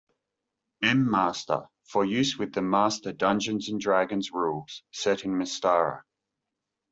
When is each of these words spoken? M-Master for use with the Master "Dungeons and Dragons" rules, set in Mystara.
M-Master 0.81 1.69
for 1.83 2.03
use 2.03 2.35
with 2.35 2.53
the 2.53 2.63
Master 2.63 3.13
"Dungeons 3.13 3.69
and 3.69 3.79
Dragons" 3.79 4.31
rules, 4.31 4.81
set 4.91 5.25
in 5.25 5.37
Mystara. 5.37 6.01